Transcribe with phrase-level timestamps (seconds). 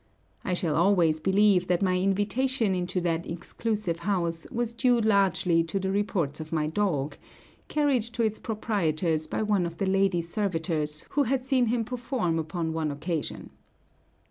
[0.43, 5.79] I shall always believe that my invitation into that exclusive house was due largely to
[5.79, 7.17] the reports of my dog,
[7.67, 12.39] carried to its proprietors by one of the lady servitors who had seen him perform
[12.39, 13.51] upon one occasion.